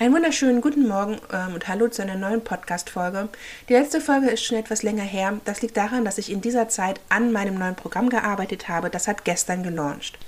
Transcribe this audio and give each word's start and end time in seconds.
Einen 0.00 0.12
wunderschönen 0.12 0.60
guten 0.60 0.88
Morgen 0.88 1.18
ähm, 1.32 1.54
und 1.54 1.68
hallo 1.68 1.86
zu 1.86 2.02
einer 2.02 2.16
neuen 2.16 2.42
Podcast-Folge. 2.42 3.28
Die 3.68 3.74
letzte 3.74 4.00
Folge 4.00 4.28
ist 4.28 4.42
schon 4.42 4.58
etwas 4.58 4.82
länger 4.82 5.04
her. 5.04 5.38
Das 5.44 5.62
liegt 5.62 5.76
daran, 5.76 6.04
dass 6.04 6.18
ich 6.18 6.32
in 6.32 6.40
dieser 6.40 6.68
Zeit 6.68 7.00
an 7.10 7.30
meinem 7.30 7.54
neuen 7.54 7.76
Programm 7.76 8.08
gearbeitet 8.08 8.68
habe. 8.68 8.90
Das 8.90 9.06
hat 9.06 9.24
gestern 9.24 9.62
gelauncht. 9.62 10.18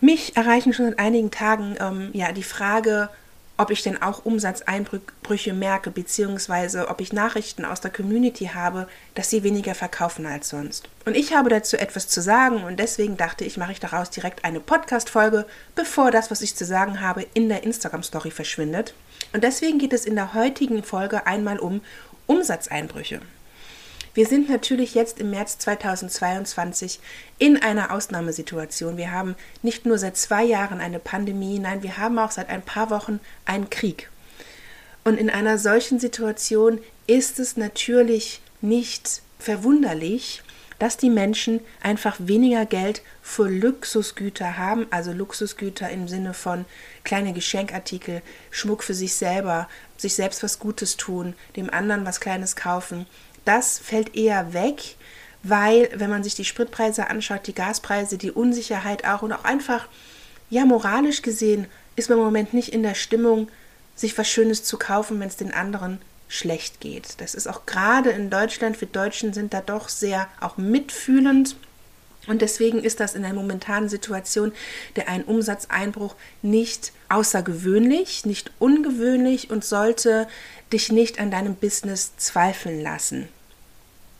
Mich 0.00 0.36
erreichen 0.36 0.72
schon 0.72 0.86
seit 0.86 0.98
einigen 0.98 1.30
Tagen 1.30 1.76
ähm, 1.78 2.10
ja, 2.12 2.32
die 2.32 2.42
Frage, 2.42 3.08
ob 3.56 3.70
ich 3.70 3.82
denn 3.82 4.02
auch 4.02 4.24
Umsatzeinbrüche 4.24 5.52
merke, 5.52 5.90
beziehungsweise 5.90 6.88
ob 6.88 7.00
ich 7.00 7.12
Nachrichten 7.12 7.64
aus 7.64 7.80
der 7.80 7.90
Community 7.90 8.50
habe, 8.54 8.88
dass 9.14 9.30
sie 9.30 9.42
weniger 9.42 9.74
verkaufen 9.74 10.26
als 10.26 10.50
sonst. 10.50 10.88
Und 11.04 11.16
ich 11.16 11.34
habe 11.34 11.48
dazu 11.48 11.76
etwas 11.76 12.08
zu 12.08 12.20
sagen 12.20 12.64
und 12.64 12.78
deswegen 12.78 13.16
dachte 13.16 13.44
ich, 13.44 13.56
mache 13.56 13.72
ich 13.72 13.80
daraus 13.80 14.10
direkt 14.10 14.44
eine 14.44 14.60
Podcast-Folge, 14.60 15.46
bevor 15.74 16.10
das, 16.10 16.30
was 16.30 16.42
ich 16.42 16.56
zu 16.56 16.64
sagen 16.64 17.00
habe, 17.00 17.26
in 17.34 17.48
der 17.48 17.64
Instagram-Story 17.64 18.30
verschwindet. 18.30 18.94
Und 19.32 19.42
deswegen 19.42 19.78
geht 19.78 19.92
es 19.92 20.04
in 20.04 20.16
der 20.16 20.34
heutigen 20.34 20.82
Folge 20.82 21.26
einmal 21.26 21.58
um 21.58 21.80
Umsatzeinbrüche. 22.26 23.20
Wir 24.16 24.26
sind 24.26 24.48
natürlich 24.48 24.94
jetzt 24.94 25.20
im 25.20 25.28
März 25.28 25.58
2022 25.58 27.00
in 27.38 27.60
einer 27.62 27.90
Ausnahmesituation. 27.92 28.96
Wir 28.96 29.10
haben 29.10 29.36
nicht 29.60 29.84
nur 29.84 29.98
seit 29.98 30.16
zwei 30.16 30.42
Jahren 30.42 30.80
eine 30.80 30.98
Pandemie, 30.98 31.58
nein, 31.58 31.82
wir 31.82 31.98
haben 31.98 32.18
auch 32.18 32.30
seit 32.30 32.48
ein 32.48 32.62
paar 32.62 32.88
Wochen 32.88 33.20
einen 33.44 33.68
Krieg. 33.68 34.08
Und 35.04 35.18
in 35.18 35.28
einer 35.28 35.58
solchen 35.58 36.00
Situation 36.00 36.80
ist 37.06 37.38
es 37.38 37.58
natürlich 37.58 38.40
nicht 38.62 39.20
verwunderlich, 39.38 40.42
dass 40.78 40.96
die 40.96 41.10
Menschen 41.10 41.60
einfach 41.82 42.16
weniger 42.18 42.64
Geld 42.64 43.02
für 43.20 43.50
Luxusgüter 43.50 44.56
haben, 44.56 44.86
also 44.88 45.12
Luxusgüter 45.12 45.90
im 45.90 46.08
Sinne 46.08 46.32
von 46.32 46.64
kleine 47.04 47.34
Geschenkartikel, 47.34 48.22
Schmuck 48.50 48.82
für 48.82 48.94
sich 48.94 49.12
selber, 49.12 49.68
sich 49.98 50.14
selbst 50.14 50.42
was 50.42 50.58
Gutes 50.58 50.96
tun, 50.96 51.34
dem 51.54 51.68
anderen 51.68 52.06
was 52.06 52.20
Kleines 52.20 52.56
kaufen, 52.56 53.04
das 53.46 53.78
fällt 53.78 54.14
eher 54.14 54.52
weg, 54.52 54.96
weil, 55.42 55.88
wenn 55.94 56.10
man 56.10 56.22
sich 56.22 56.34
die 56.34 56.44
Spritpreise 56.44 57.08
anschaut, 57.08 57.46
die 57.46 57.54
Gaspreise, 57.54 58.18
die 58.18 58.30
Unsicherheit 58.30 59.06
auch 59.06 59.22
und 59.22 59.32
auch 59.32 59.44
einfach, 59.44 59.88
ja, 60.50 60.64
moralisch 60.64 61.22
gesehen, 61.22 61.66
ist 61.94 62.08
man 62.10 62.18
im 62.18 62.24
Moment 62.24 62.52
nicht 62.52 62.72
in 62.72 62.82
der 62.82 62.94
Stimmung, 62.94 63.48
sich 63.94 64.16
was 64.18 64.28
Schönes 64.28 64.64
zu 64.64 64.76
kaufen, 64.76 65.18
wenn 65.20 65.28
es 65.28 65.36
den 65.36 65.54
anderen 65.54 66.00
schlecht 66.28 66.80
geht. 66.80 67.20
Das 67.20 67.34
ist 67.34 67.46
auch 67.46 67.66
gerade 67.66 68.10
in 68.10 68.30
Deutschland, 68.30 68.80
wir 68.80 68.88
Deutschen 68.88 69.32
sind 69.32 69.54
da 69.54 69.60
doch 69.60 69.88
sehr 69.88 70.28
auch 70.40 70.56
mitfühlend. 70.56 71.56
Und 72.26 72.42
deswegen 72.42 72.82
ist 72.82 72.98
das 72.98 73.14
in 73.14 73.22
der 73.22 73.32
momentanen 73.32 73.88
Situation 73.88 74.52
der 74.96 75.08
ein 75.08 75.22
Umsatzeinbruch 75.22 76.16
nicht 76.42 76.92
außergewöhnlich, 77.08 78.26
nicht 78.26 78.50
ungewöhnlich 78.58 79.50
und 79.50 79.64
sollte 79.64 80.26
dich 80.72 80.90
nicht 80.90 81.20
an 81.20 81.30
deinem 81.30 81.54
Business 81.54 82.16
zweifeln 82.16 82.82
lassen. 82.82 83.28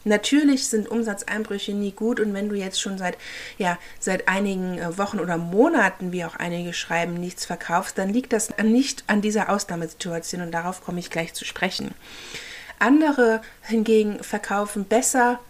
Natürlich 0.06 0.68
sind 0.68 0.88
Umsatzeinbrüche 0.88 1.74
nie 1.74 1.90
gut 1.90 2.20
und 2.20 2.32
wenn 2.32 2.48
du 2.48 2.54
jetzt 2.54 2.80
schon 2.80 2.96
seit, 2.96 3.18
ja, 3.58 3.76
seit 3.98 4.28
einigen 4.28 4.78
äh, 4.78 4.96
Wochen 4.96 5.18
oder 5.18 5.36
Monaten, 5.36 6.12
wie 6.12 6.24
auch 6.24 6.36
einige 6.36 6.72
schreiben, 6.72 7.14
nichts 7.14 7.44
verkaufst, 7.44 7.98
dann 7.98 8.10
liegt 8.10 8.32
das 8.32 8.56
nicht 8.62 9.02
an 9.08 9.20
dieser 9.20 9.50
Ausnahmesituation 9.50 10.42
und 10.42 10.52
darauf 10.52 10.84
komme 10.84 11.00
ich 11.00 11.10
gleich 11.10 11.34
zu 11.34 11.44
sprechen. 11.44 11.92
Andere 12.78 13.42
hingegen 13.62 14.22
verkaufen 14.22 14.84
besser 14.84 15.40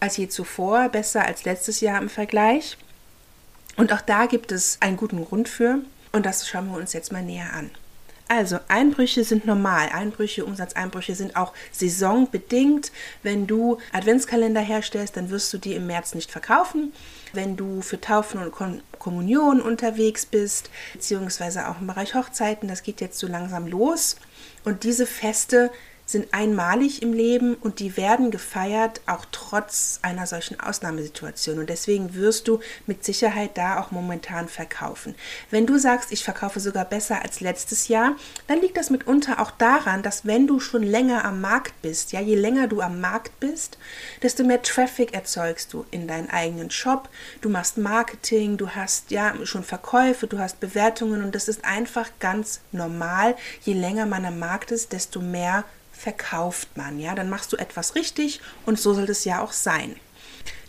als 0.00 0.16
je 0.16 0.26
zuvor, 0.26 0.88
besser 0.88 1.24
als 1.24 1.44
letztes 1.44 1.80
Jahr 1.80 2.02
im 2.02 2.08
Vergleich. 2.08 2.76
Und 3.76 3.92
auch 3.92 4.00
da 4.00 4.26
gibt 4.26 4.50
es 4.50 4.78
einen 4.80 4.96
guten 4.96 5.24
Grund 5.24 5.48
für 5.48 5.78
und 6.10 6.26
das 6.26 6.48
schauen 6.48 6.66
wir 6.66 6.78
uns 6.78 6.94
jetzt 6.94 7.12
mal 7.12 7.22
näher 7.22 7.52
an. 7.52 7.70
Also 8.36 8.58
Einbrüche 8.66 9.22
sind 9.22 9.46
normal. 9.46 9.90
Einbrüche, 9.92 10.44
Umsatzeinbrüche 10.44 11.14
sind 11.14 11.36
auch 11.36 11.52
saisonbedingt. 11.70 12.90
Wenn 13.22 13.46
du 13.46 13.78
Adventskalender 13.92 14.60
herstellst, 14.60 15.16
dann 15.16 15.30
wirst 15.30 15.52
du 15.52 15.58
die 15.58 15.74
im 15.74 15.86
März 15.86 16.16
nicht 16.16 16.32
verkaufen. 16.32 16.92
Wenn 17.32 17.56
du 17.56 17.80
für 17.80 18.00
Taufen 18.00 18.42
und 18.42 18.50
Kon 18.50 18.82
Kommunion 18.98 19.60
unterwegs 19.60 20.26
bist, 20.26 20.70
beziehungsweise 20.94 21.68
auch 21.68 21.80
im 21.80 21.86
Bereich 21.86 22.14
Hochzeiten, 22.14 22.68
das 22.68 22.82
geht 22.82 23.00
jetzt 23.00 23.18
so 23.18 23.28
langsam 23.28 23.68
los. 23.68 24.16
Und 24.64 24.82
diese 24.82 25.06
Feste 25.06 25.70
sind 26.06 26.32
einmalig 26.32 27.02
im 27.02 27.12
Leben 27.12 27.54
und 27.54 27.80
die 27.80 27.96
werden 27.96 28.30
gefeiert, 28.30 29.00
auch 29.06 29.24
trotz 29.32 30.00
einer 30.02 30.26
solchen 30.26 30.60
Ausnahmesituation. 30.60 31.58
Und 31.58 31.70
deswegen 31.70 32.14
wirst 32.14 32.46
du 32.46 32.60
mit 32.86 33.04
Sicherheit 33.04 33.56
da 33.56 33.80
auch 33.80 33.90
momentan 33.90 34.48
verkaufen. 34.48 35.14
Wenn 35.50 35.66
du 35.66 35.78
sagst, 35.78 36.12
ich 36.12 36.22
verkaufe 36.22 36.60
sogar 36.60 36.84
besser 36.84 37.22
als 37.22 37.40
letztes 37.40 37.88
Jahr, 37.88 38.16
dann 38.46 38.60
liegt 38.60 38.76
das 38.76 38.90
mitunter 38.90 39.40
auch 39.40 39.50
daran, 39.50 40.02
dass 40.02 40.26
wenn 40.26 40.46
du 40.46 40.60
schon 40.60 40.82
länger 40.82 41.24
am 41.24 41.40
Markt 41.40 41.80
bist, 41.80 42.12
ja, 42.12 42.20
je 42.20 42.36
länger 42.36 42.68
du 42.68 42.82
am 42.82 43.00
Markt 43.00 43.40
bist, 43.40 43.78
desto 44.22 44.44
mehr 44.44 44.62
Traffic 44.62 45.14
erzeugst 45.14 45.72
du 45.72 45.86
in 45.90 46.06
deinen 46.06 46.28
eigenen 46.28 46.70
Shop. 46.70 47.08
Du 47.40 47.48
machst 47.48 47.78
Marketing, 47.78 48.58
du 48.58 48.70
hast 48.70 49.10
ja 49.10 49.34
schon 49.44 49.64
Verkäufe, 49.64 50.26
du 50.26 50.38
hast 50.38 50.60
Bewertungen 50.60 51.24
und 51.24 51.34
das 51.34 51.48
ist 51.48 51.64
einfach 51.64 52.10
ganz 52.20 52.60
normal. 52.72 53.36
Je 53.62 53.72
länger 53.72 54.04
man 54.04 54.26
am 54.26 54.38
Markt 54.38 54.70
ist, 54.70 54.92
desto 54.92 55.20
mehr 55.20 55.64
verkauft 56.04 56.68
man, 56.76 56.98
ja, 56.98 57.14
dann 57.14 57.30
machst 57.30 57.50
du 57.54 57.56
etwas 57.56 57.94
richtig 57.94 58.42
und 58.66 58.78
so 58.78 58.92
soll 58.92 59.08
es 59.08 59.24
ja 59.24 59.40
auch 59.40 59.52
sein. 59.52 59.96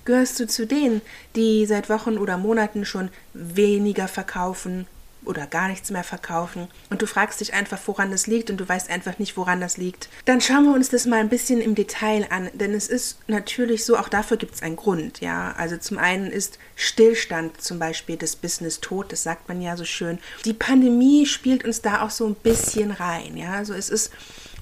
Gehörst 0.06 0.40
du 0.40 0.47
zu 0.47 0.66
denen, 0.66 1.01
die 1.35 1.66
seit 1.66 1.90
Wochen 1.90 2.18
oder 2.18 2.38
Monaten 2.38 2.85
schon 2.85 3.09
weniger 3.34 4.07
verkaufen 4.07 4.88
oder 5.25 5.46
gar 5.46 5.68
nichts 5.68 5.91
mehr 5.91 6.06
verkaufen 6.06 6.69
und 6.90 7.01
du 7.01 7.06
fragst 7.06 7.41
dich 7.41 7.53
einfach, 7.53 7.79
woran 7.85 8.12
das 8.12 8.28
liegt 8.28 8.50
und 8.50 8.57
du 8.57 8.69
weißt 8.69 8.90
einfach 8.90 9.19
nicht, 9.19 9.35
woran 9.35 9.59
das 9.59 9.75
liegt, 9.75 10.07
dann 10.23 10.40
schauen 10.40 10.63
wir 10.63 10.73
uns 10.73 10.88
das 10.88 11.06
mal 11.06 11.19
ein 11.19 11.28
bisschen 11.28 11.59
im 11.59 11.75
Detail 11.75 12.28
an, 12.29 12.50
denn 12.53 12.73
es 12.73 12.88
ist 12.88 13.17
natürlich 13.28 13.84
so, 13.84 13.97
auch 13.97 14.07
dafür 14.07 14.38
gibt 14.38 14.56
es 14.56 14.62
einen 14.62 14.78
Grund, 14.78 15.19
ja. 15.19 15.53
Also 15.57 15.75
zum 15.75 15.97
einen 15.97 16.28
ist 16.31 16.59
Stillstand 16.78 17.59
zum 17.59 17.78
Beispiel 17.78 18.16
des 18.16 18.38
Business 18.38 18.79
tot, 18.79 19.12
das 19.12 19.23
sagt 19.23 19.50
man 19.50 19.62
ja 19.62 19.75
so 19.75 19.84
schön. 19.84 20.19
Die 20.46 20.53
Pandemie 20.53 21.25
spielt 21.25 21.66
uns 21.66 21.81
da 21.81 22.03
auch 22.03 22.12
so 22.12 22.25
ein 22.25 22.35
bisschen 22.35 22.91
rein, 22.91 23.35
ja. 23.35 23.53
Also 23.53 23.73
es 23.73 23.90
ist 23.90 24.12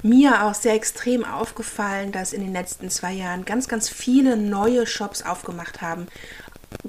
mir 0.04 0.44
auch 0.44 0.54
sehr 0.54 0.74
extrem 0.74 1.24
aufgefallen, 1.24 2.12
dass 2.12 2.34
in 2.34 2.42
den 2.42 2.54
letzten 2.54 2.90
zwei 2.90 3.14
Jahren 3.14 3.46
ganz, 3.46 3.68
ganz 3.68 3.90
viele 3.90 4.38
neue 4.38 4.86
Shops 4.86 5.24
aufgemacht 5.24 5.82
haben. 5.82 6.08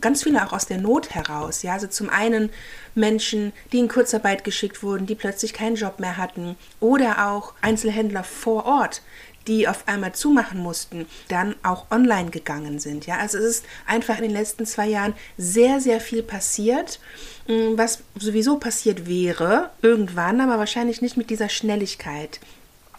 Ganz 0.01 0.25
viele 0.25 0.45
auch 0.45 0.53
aus 0.53 0.67
der 0.67 0.79
Not 0.79 1.15
heraus. 1.15 1.63
Ja, 1.63 1.75
also 1.75 1.87
zum 1.87 2.11
einen 2.11 2.51
Menschen, 2.95 3.53
die 3.73 3.79
in 3.79 3.89
Kurzarbeit 3.89 4.43
geschickt 4.43 4.83
wurden, 4.83 5.07
die 5.07 5.15
plötzlich 5.15 5.53
keinen 5.53 5.77
Job 5.77 6.01
mehr 6.01 6.17
hatten. 6.17 6.57
Oder 6.81 7.31
auch 7.31 7.55
Einzelhändler 7.61 8.25
vor 8.25 8.67
Ort, 8.67 9.03
die 9.47 9.69
auf 9.69 9.87
einmal 9.87 10.15
zumachen 10.15 10.59
mussten, 10.59 11.07
dann 11.29 11.55
auch 11.63 11.91
online 11.91 12.31
gegangen 12.31 12.79
sind. 12.79 13.07
Ja, 13.07 13.19
also 13.19 13.39
es 13.39 13.45
ist 13.45 13.67
einfach 13.87 14.17
in 14.17 14.23
den 14.23 14.33
letzten 14.33 14.67
zwei 14.67 14.87
Jahren 14.87 15.15
sehr, 15.37 15.81
sehr 15.81 16.01
viel 16.01 16.23
passiert, 16.23 16.99
mm, 17.47 17.77
was 17.77 18.03
sowieso 18.19 18.59
passiert 18.59 19.07
wäre, 19.07 19.71
irgendwann, 19.83 20.41
aber 20.41 20.59
wahrscheinlich 20.59 21.03
nicht 21.03 21.17
mit 21.17 21.31
dieser 21.31 21.49
Schnelligkeit 21.49 22.41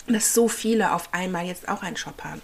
dass 0.08 0.34
so 0.34 0.48
viele 0.48 0.94
auf 0.94 1.10
einmal 1.14 1.46
jetzt 1.46 1.68
auch 1.68 1.84
einen 1.84 1.98
Shop 1.98 2.24
haben. 2.24 2.42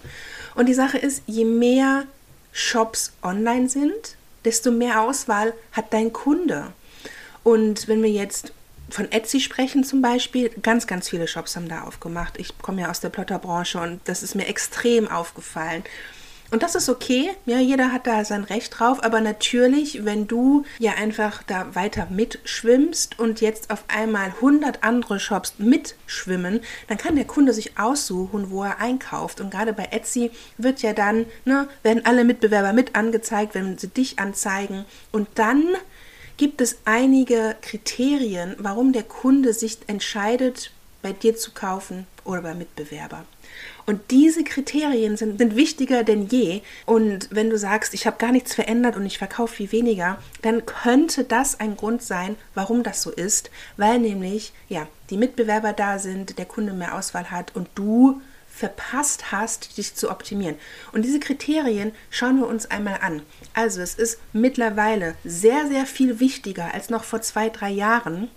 Und 0.54 0.66
die 0.66 0.74
Sache 0.74 0.98
ist, 0.98 1.22
je 1.26 1.44
mehr 1.44 2.04
Shops 2.52 3.12
online 3.22 3.68
sind, 3.68 4.16
desto 4.44 4.70
mehr 4.70 5.00
Auswahl 5.00 5.54
hat 5.72 5.92
dein 5.92 6.12
Kunde. 6.12 6.72
Und 7.44 7.88
wenn 7.88 8.02
wir 8.02 8.10
jetzt 8.10 8.52
von 8.90 9.10
Etsy 9.10 9.40
sprechen 9.40 9.84
zum 9.84 10.02
Beispiel, 10.02 10.50
ganz, 10.62 10.86
ganz 10.86 11.08
viele 11.08 11.26
Shops 11.26 11.56
haben 11.56 11.68
da 11.68 11.82
aufgemacht. 11.82 12.38
Ich 12.38 12.58
komme 12.58 12.82
ja 12.82 12.90
aus 12.90 13.00
der 13.00 13.08
Plotterbranche 13.08 13.80
und 13.80 14.00
das 14.04 14.22
ist 14.22 14.34
mir 14.34 14.46
extrem 14.46 15.08
aufgefallen. 15.08 15.82
Und 16.52 16.62
das 16.62 16.74
ist 16.74 16.90
okay, 16.90 17.30
ja, 17.46 17.60
jeder 17.60 17.92
hat 17.92 18.06
da 18.06 18.26
sein 18.26 18.44
Recht 18.44 18.78
drauf, 18.78 19.02
aber 19.02 19.22
natürlich, 19.22 20.04
wenn 20.04 20.26
du 20.26 20.66
ja 20.78 20.92
einfach 20.92 21.42
da 21.42 21.74
weiter 21.74 22.08
mitschwimmst 22.10 23.18
und 23.18 23.40
jetzt 23.40 23.70
auf 23.70 23.84
einmal 23.88 24.26
100 24.26 24.84
andere 24.84 25.18
Shops 25.18 25.54
mitschwimmen, 25.56 26.60
dann 26.88 26.98
kann 26.98 27.16
der 27.16 27.24
Kunde 27.24 27.54
sich 27.54 27.78
aussuchen, 27.78 28.50
wo 28.50 28.64
er 28.64 28.80
einkauft. 28.80 29.40
Und 29.40 29.50
gerade 29.50 29.72
bei 29.72 29.88
Etsy 29.92 30.30
wird 30.58 30.82
ja 30.82 30.92
dann, 30.92 31.24
ne, 31.46 31.68
werden 31.82 32.04
alle 32.04 32.22
Mitbewerber 32.22 32.74
mit 32.74 32.94
angezeigt, 32.96 33.54
wenn 33.54 33.78
sie 33.78 33.88
dich 33.88 34.18
anzeigen. 34.18 34.84
Und 35.10 35.28
dann 35.36 35.64
gibt 36.36 36.60
es 36.60 36.80
einige 36.84 37.56
Kriterien, 37.62 38.56
warum 38.58 38.92
der 38.92 39.04
Kunde 39.04 39.54
sich 39.54 39.78
entscheidet, 39.86 40.70
bei 41.00 41.14
dir 41.14 41.34
zu 41.34 41.52
kaufen 41.52 42.06
oder 42.24 42.42
beim 42.42 42.58
Mitbewerber. 42.58 43.24
Und 43.86 44.10
diese 44.10 44.44
Kriterien 44.44 45.16
sind, 45.16 45.38
sind 45.38 45.56
wichtiger 45.56 46.04
denn 46.04 46.26
je. 46.26 46.62
Und 46.86 47.28
wenn 47.30 47.50
du 47.50 47.58
sagst, 47.58 47.94
ich 47.94 48.06
habe 48.06 48.18
gar 48.18 48.32
nichts 48.32 48.54
verändert 48.54 48.96
und 48.96 49.06
ich 49.06 49.18
verkaufe 49.18 49.56
viel 49.56 49.72
weniger, 49.72 50.18
dann 50.42 50.66
könnte 50.66 51.24
das 51.24 51.60
ein 51.60 51.76
Grund 51.76 52.02
sein, 52.02 52.36
warum 52.54 52.82
das 52.82 53.02
so 53.02 53.10
ist, 53.10 53.50
weil 53.76 53.98
nämlich 53.98 54.52
ja 54.68 54.86
die 55.10 55.16
Mitbewerber 55.16 55.72
da 55.72 55.98
sind, 55.98 56.38
der 56.38 56.46
Kunde 56.46 56.72
mehr 56.72 56.96
Auswahl 56.96 57.30
hat 57.30 57.54
und 57.54 57.68
du 57.74 58.20
verpasst 58.54 59.32
hast, 59.32 59.78
dich 59.78 59.94
zu 59.94 60.10
optimieren. 60.10 60.56
Und 60.92 61.04
diese 61.04 61.20
Kriterien 61.20 61.92
schauen 62.10 62.38
wir 62.38 62.46
uns 62.46 62.70
einmal 62.70 62.98
an. 63.00 63.22
Also 63.54 63.80
es 63.80 63.94
ist 63.94 64.18
mittlerweile 64.32 65.14
sehr, 65.24 65.66
sehr 65.68 65.86
viel 65.86 66.20
wichtiger 66.20 66.72
als 66.72 66.90
noch 66.90 67.04
vor 67.04 67.22
zwei, 67.22 67.48
drei 67.48 67.70
Jahren, 67.70 68.30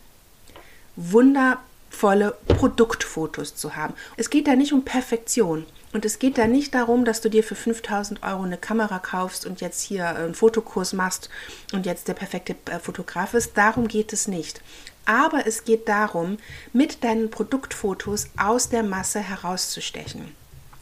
Wunder 0.96 1.60
prachtvolle 1.96 2.36
Produktfotos 2.48 3.56
zu 3.56 3.76
haben. 3.76 3.94
Es 4.18 4.30
geht 4.30 4.48
da 4.48 4.56
nicht 4.56 4.74
um 4.74 4.84
Perfektion. 4.84 5.66
Und 5.94 6.04
es 6.04 6.20
geht 6.20 6.38
da 6.38 6.46
nicht 6.46 6.76
darum, 6.76 7.06
dass 7.06 7.22
du 7.22 7.30
dir 7.30 7.42
für 7.42 7.56
5000 7.56 8.22
Euro 8.22 8.44
eine 8.44 8.58
Kamera 8.58 9.00
kaufst 9.00 9.46
und 9.46 9.62
jetzt 9.62 9.82
hier 9.82 10.10
einen 10.10 10.36
Fotokurs 10.36 10.92
machst 10.92 11.30
und 11.72 11.86
jetzt 11.86 12.10
der 12.10 12.16
perfekte 12.16 12.56
äh, 12.70 12.80
Fotograf 12.80 13.34
ist. 13.34 13.58
Darum 13.58 13.88
geht 13.88 14.12
es 14.12 14.28
nicht. 14.28 14.62
Aber 15.06 15.48
es 15.48 15.64
geht 15.64 15.88
darum, 15.88 16.38
mit 16.74 17.06
deinen 17.06 17.30
Produktfotos 17.30 18.28
aus 18.36 18.68
der 18.68 18.84
Masse 18.84 19.22
herauszustechen. 19.22 20.36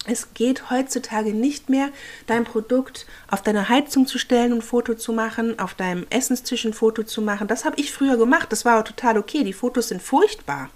Es 0.06 0.34
geht 0.34 0.70
heutzutage 0.70 1.34
nicht 1.34 1.70
mehr, 1.70 1.90
dein 2.28 2.44
Produkt 2.44 3.06
auf 3.30 3.42
deine 3.42 3.70
Heizung 3.70 4.06
zu 4.06 4.18
stellen 4.18 4.52
und 4.52 4.62
Foto 4.62 4.96
zu 4.96 5.14
machen, 5.14 5.60
auf 5.60 5.76
deinem 5.76 6.06
Essenstisch 6.10 6.66
ein 6.66 6.74
Foto 6.74 7.04
zu 7.04 7.22
machen. 7.22 7.48
Das 7.48 7.64
habe 7.64 7.80
ich 7.80 7.94
früher 7.94 8.18
gemacht. 8.18 8.52
Das 8.52 8.66
war 8.66 8.84
total 8.84 9.18
okay. 9.18 9.46
Die 9.46 9.54
Fotos 9.54 9.88
sind 9.88 10.02
furchtbar. 10.02 10.70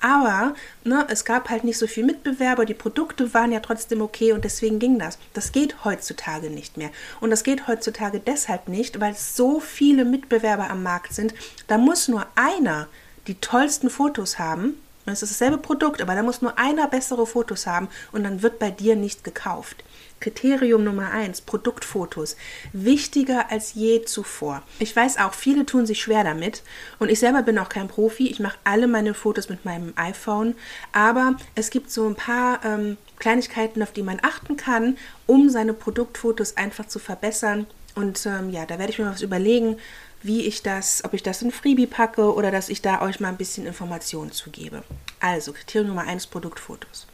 Aber 0.00 0.54
ne, 0.82 1.06
es 1.08 1.24
gab 1.24 1.50
halt 1.50 1.62
nicht 1.62 1.78
so 1.78 1.86
viel 1.86 2.04
Mitbewerber. 2.04 2.64
Die 2.64 2.74
Produkte 2.74 3.32
waren 3.32 3.52
ja 3.52 3.60
trotzdem 3.60 4.00
okay 4.00 4.32
und 4.32 4.44
deswegen 4.44 4.80
ging 4.80 4.98
das. 4.98 5.18
Das 5.34 5.52
geht 5.52 5.84
heutzutage 5.84 6.50
nicht 6.50 6.76
mehr. 6.76 6.90
Und 7.20 7.30
das 7.30 7.44
geht 7.44 7.68
heutzutage 7.68 8.18
deshalb 8.18 8.66
nicht, 8.66 9.00
weil 9.00 9.14
so 9.14 9.60
viele 9.60 10.04
Mitbewerber 10.04 10.68
am 10.68 10.82
Markt 10.82 11.14
sind. 11.14 11.32
Da 11.68 11.78
muss 11.78 12.08
nur 12.08 12.26
einer 12.34 12.88
die 13.28 13.36
tollsten 13.36 13.88
Fotos 13.88 14.40
haben 14.40 14.74
es 15.12 15.22
ist 15.22 15.32
dasselbe 15.32 15.58
Produkt, 15.58 16.00
aber 16.00 16.14
da 16.14 16.22
muss 16.22 16.42
nur 16.42 16.58
einer 16.58 16.88
bessere 16.88 17.26
Fotos 17.26 17.66
haben 17.66 17.88
und 18.12 18.24
dann 18.24 18.42
wird 18.42 18.58
bei 18.58 18.70
dir 18.70 18.96
nicht 18.96 19.24
gekauft. 19.24 19.84
Kriterium 20.20 20.84
Nummer 20.84 21.10
eins: 21.10 21.42
Produktfotos. 21.42 22.36
Wichtiger 22.72 23.50
als 23.50 23.74
je 23.74 24.02
zuvor. 24.04 24.62
Ich 24.78 24.96
weiß 24.96 25.18
auch, 25.18 25.34
viele 25.34 25.66
tun 25.66 25.84
sich 25.84 26.00
schwer 26.00 26.24
damit 26.24 26.62
und 26.98 27.10
ich 27.10 27.18
selber 27.18 27.42
bin 27.42 27.58
auch 27.58 27.68
kein 27.68 27.88
Profi. 27.88 28.28
Ich 28.28 28.40
mache 28.40 28.56
alle 28.64 28.86
meine 28.86 29.12
Fotos 29.12 29.50
mit 29.50 29.66
meinem 29.66 29.92
iPhone, 29.96 30.54
aber 30.92 31.36
es 31.54 31.68
gibt 31.68 31.90
so 31.90 32.08
ein 32.08 32.14
paar 32.14 32.64
ähm, 32.64 32.96
Kleinigkeiten, 33.18 33.82
auf 33.82 33.92
die 33.92 34.02
man 34.02 34.18
achten 34.22 34.56
kann, 34.56 34.96
um 35.26 35.50
seine 35.50 35.74
Produktfotos 35.74 36.56
einfach 36.56 36.86
zu 36.86 36.98
verbessern. 36.98 37.66
Und 37.94 38.24
ähm, 38.26 38.50
ja, 38.50 38.66
da 38.66 38.78
werde 38.78 38.92
ich 38.92 38.98
mir 38.98 39.06
was 39.06 39.22
überlegen, 39.22 39.76
wie 40.24 40.42
ich 40.42 40.62
das, 40.62 41.04
ob 41.04 41.12
ich 41.12 41.22
das 41.22 41.42
in 41.42 41.52
Freebie 41.52 41.86
packe 41.86 42.34
oder 42.34 42.50
dass 42.50 42.70
ich 42.70 42.80
da 42.82 43.02
euch 43.02 43.20
mal 43.20 43.28
ein 43.28 43.36
bisschen 43.36 43.66
Informationen 43.66 44.32
zugebe. 44.32 44.82
Also 45.20 45.52
Kriterium 45.52 45.88
Nummer 45.88 46.08
1 46.08 46.26
Produktfotos. 46.28 47.06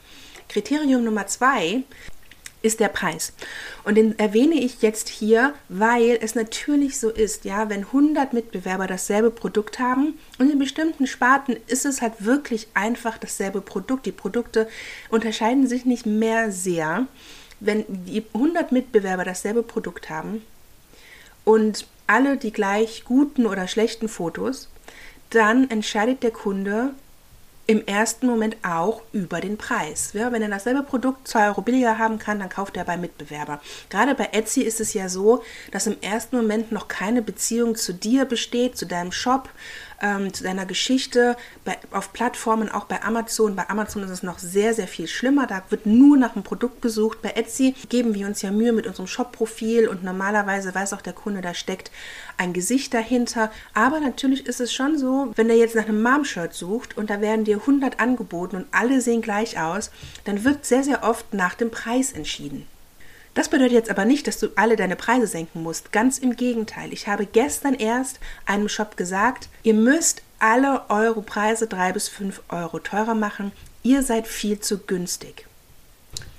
Kriterium 0.49 1.05
Nummer 1.05 1.27
2 1.27 1.83
ist 2.63 2.79
der 2.79 2.89
Preis. 2.89 3.33
Und 3.85 3.97
den 3.97 4.19
erwähne 4.19 4.55
ich 4.55 4.83
jetzt 4.83 5.09
hier, 5.09 5.55
weil 5.69 6.19
es 6.21 6.37
natürlich 6.37 7.01
so 7.01 7.11
ist, 7.11 7.45
ja, 7.45 7.69
wenn 7.69 7.85
100 7.87 8.33
Mitbewerber 8.33 8.87
dasselbe 8.87 9.31
Produkt 9.31 9.81
haben 9.81 10.19
und 10.39 10.51
in 10.51 10.59
bestimmten 10.59 11.07
Sparten 11.07 11.57
ist 11.67 11.87
es 11.87 12.03
halt 12.03 12.25
wirklich 12.25 12.69
einfach 12.75 13.19
dasselbe 13.19 13.61
Produkt. 13.61 14.07
Die 14.07 14.13
Produkte 14.13 14.69
unterscheiden 15.09 15.67
sich 15.67 15.85
nicht 15.85 16.07
mehr 16.07 16.53
sehr. 16.53 17.07
Wenn 17.59 17.85
die 17.89 18.25
100 18.35 18.71
Mitbewerber 18.73 19.25
dasselbe 19.25 19.63
Produkt 19.63 20.11
haben 20.11 20.43
und 21.45 21.87
alle 22.11 22.37
die 22.37 22.53
gleich 22.53 23.05
guten 23.05 23.47
oder 23.47 23.69
schlechten 23.69 24.09
Fotos, 24.09 24.69
dann 25.31 25.71
entscheidet 25.71 26.25
der 26.25 26.33
Kunde 26.33 26.91
im 27.69 27.87
ersten 27.87 28.27
Moment 28.27 28.57
auch 28.65 29.03
über 29.13 29.41
den 29.41 29.57
Preis. 29.57 30.11
Ja, 30.13 30.33
wenn 30.33 30.43
er 30.43 30.49
dasselbe 30.49 30.83
Produkt 30.83 31.29
2 31.29 31.47
Euro 31.47 31.63
billiger 31.63 31.99
haben 31.99 32.19
kann, 32.19 32.41
dann 32.41 32.49
kauft 32.49 32.77
er 32.77 32.85
bei 32.85 32.97
Mitbewerber. 32.97 33.61
Gerade 33.91 34.17
bei 34.17 34.31
Etsy 34.33 34.63
ist 34.63 34.81
es 34.81 34.93
ja 34.93 35.09
so, 35.09 35.45
dass 35.71 35.87
im 35.87 36.01
ersten 36.01 36.37
Moment 36.37 36.73
noch 36.73 36.89
keine 36.89 37.23
Beziehung 37.23 37.77
zu 37.77 37.95
dir 37.95 38.25
besteht, 38.25 38.77
zu 38.77 38.87
deinem 38.87 39.13
Shop, 39.13 39.49
ähm, 40.01 40.33
zu 40.33 40.45
deiner 40.45 40.67
Geschichte. 40.67 41.37
Bei, 41.65 41.79
auf 41.91 42.13
Plattformen, 42.13 42.71
auch 42.71 42.85
bei 42.85 43.03
Amazon. 43.03 43.57
Bei 43.57 43.69
Amazon 43.69 44.03
ist 44.03 44.11
es 44.11 44.23
noch 44.23 44.39
sehr, 44.39 44.75
sehr 44.75 44.89
viel 44.89 45.07
schlimmer. 45.07 45.47
Da 45.47 45.63
wird 45.71 45.87
nur 45.87 46.17
nach 46.17 46.35
einem 46.35 46.45
Produkt 46.45 46.83
gesucht. 46.83 47.23
Bei 47.23 47.31
Etsy 47.31 47.75
geben 47.89 48.15
wir 48.15 48.27
uns 48.27 48.43
ja 48.43 48.51
Mühe 48.51 48.73
mit 48.73 48.87
unserem 48.87 49.07
Shop-Profil 49.07 49.89
und 49.89 50.03
normalerweise 50.05 50.75
weiß 50.75 50.93
auch 50.93 51.03
der 51.03 51.13
Kunde, 51.13 51.41
da 51.41 51.55
steckt 51.55 51.91
ein 52.37 52.53
Gesicht 52.53 52.95
dahinter. 52.95 53.51
Aber 53.75 54.01
natürlich 54.01 54.47
ist 54.47 54.61
es 54.61 54.73
schon 54.73 54.99
so, 54.99 55.33
wenn 55.37 55.51
er 55.51 55.57
jetzt 55.57 55.75
nach 55.75 55.89
einem 55.89 56.03
Mom-Shirt 56.03 56.55
sucht 56.55 56.97
und 56.97 57.11
da 57.11 57.21
werden 57.21 57.45
dir 57.45 57.59
100 57.59 58.01
angeboten 58.01 58.57
und 58.57 58.67
alle 58.73 59.01
sehen 59.01 59.23
gleich 59.23 59.61
aus, 59.61 59.91
dann 60.25 60.45
wird 60.45 60.65
sehr, 60.65 60.83
sehr 60.83 61.05
oft 61.05 61.35
nach 61.35 61.55
dem 61.55 61.71
Preis 61.71 62.13
entschieden. 62.13 62.67
Das 63.35 63.49
bedeutet 63.49 63.73
jetzt 63.73 63.91
aber 63.91 64.05
nicht, 64.05 64.27
dass 64.27 64.39
du 64.39 64.49
alle 64.57 64.77
deine 64.77 64.97
Preise 64.97 65.27
senken 65.27 65.63
musst. 65.63 65.93
Ganz 65.93 66.19
im 66.19 66.37
Gegenteil. 66.37 66.93
Ich 66.93 67.07
habe 67.07 67.27
gestern 67.27 67.75
erst 67.75 68.19
einem 68.45 68.69
Shop 68.69 68.97
gesagt, 68.97 69.49
ihr 69.63 69.75
müsst 69.75 70.23
alle 70.41 70.83
eure 70.89 71.23
Preise 71.23 71.67
drei 71.67 71.93
bis 71.93 72.09
fünf 72.09 72.43
Euro 72.49 72.81
teurer 72.81 73.15
machen. 73.15 73.53
Ihr 73.83 74.03
seid 74.03 74.27
viel 74.27 74.59
zu 74.59 74.79
günstig. 74.79 75.47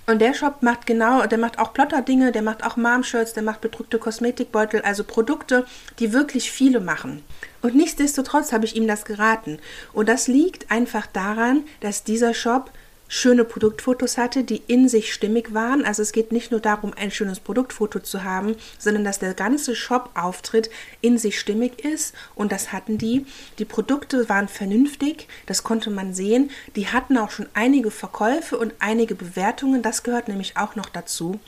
Und 0.07 0.19
der 0.19 0.33
Shop 0.33 0.61
macht 0.61 0.87
genau, 0.87 1.25
der 1.25 1.37
macht 1.37 1.59
auch 1.59 1.73
Plotter-Dinge, 1.73 2.31
der 2.31 2.41
macht 2.41 2.65
auch 2.65 2.75
Mom-Shirts, 2.75 3.33
der 3.33 3.43
macht 3.43 3.61
bedruckte 3.61 3.99
Kosmetikbeutel, 3.99 4.81
also 4.81 5.03
Produkte, 5.03 5.65
die 5.99 6.11
wirklich 6.11 6.51
viele 6.51 6.81
machen. 6.81 7.23
Und 7.61 7.75
nichtsdestotrotz 7.75 8.51
habe 8.51 8.65
ich 8.65 8.75
ihm 8.75 8.87
das 8.87 9.05
geraten. 9.05 9.59
Und 9.93 10.09
das 10.09 10.27
liegt 10.27 10.71
einfach 10.71 11.05
daran, 11.05 11.63
dass 11.79 12.03
dieser 12.03 12.33
Shop 12.33 12.71
schöne 13.13 13.43
Produktfotos 13.43 14.17
hatte, 14.17 14.45
die 14.45 14.63
in 14.67 14.87
sich 14.87 15.13
stimmig 15.13 15.53
waren. 15.53 15.83
Also 15.83 16.01
es 16.01 16.13
geht 16.13 16.31
nicht 16.31 16.49
nur 16.49 16.61
darum, 16.61 16.93
ein 16.95 17.11
schönes 17.11 17.41
Produktfoto 17.41 17.99
zu 17.99 18.23
haben, 18.23 18.55
sondern 18.79 19.03
dass 19.03 19.19
der 19.19 19.33
ganze 19.33 19.75
Shop-Auftritt 19.75 20.69
in 21.01 21.17
sich 21.17 21.37
stimmig 21.37 21.83
ist. 21.83 22.15
Und 22.35 22.53
das 22.53 22.71
hatten 22.71 22.97
die. 22.97 23.25
Die 23.59 23.65
Produkte 23.65 24.29
waren 24.29 24.47
vernünftig, 24.47 25.27
das 25.45 25.63
konnte 25.63 25.89
man 25.89 26.13
sehen. 26.13 26.51
Die 26.77 26.87
hatten 26.87 27.17
auch 27.17 27.31
schon 27.31 27.49
einige 27.53 27.91
Verkäufe 27.91 28.57
und 28.57 28.73
einige 28.79 29.13
Bewertungen. 29.13 29.81
Das 29.81 30.03
gehört 30.03 30.29
nämlich 30.29 30.55
auch 30.55 30.77
noch 30.77 30.87
dazu 30.87 31.41